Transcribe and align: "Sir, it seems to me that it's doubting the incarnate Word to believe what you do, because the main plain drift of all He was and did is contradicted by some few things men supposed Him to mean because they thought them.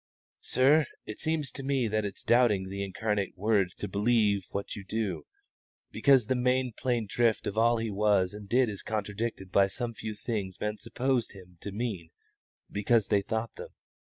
"Sir, 0.39 0.87
it 1.05 1.19
seems 1.19 1.51
to 1.51 1.61
me 1.61 1.87
that 1.87 2.05
it's 2.05 2.23
doubting 2.23 2.69
the 2.69 2.83
incarnate 2.83 3.37
Word 3.37 3.69
to 3.77 3.87
believe 3.87 4.47
what 4.49 4.75
you 4.75 4.83
do, 4.83 5.27
because 5.91 6.25
the 6.25 6.33
main 6.33 6.73
plain 6.75 7.05
drift 7.07 7.45
of 7.45 7.55
all 7.55 7.77
He 7.77 7.91
was 7.91 8.33
and 8.33 8.49
did 8.49 8.67
is 8.67 8.81
contradicted 8.81 9.51
by 9.51 9.67
some 9.67 9.93
few 9.93 10.15
things 10.15 10.59
men 10.59 10.79
supposed 10.79 11.33
Him 11.33 11.59
to 11.61 11.71
mean 11.71 12.09
because 12.71 13.09
they 13.09 13.21
thought 13.21 13.53
them. 13.57 13.69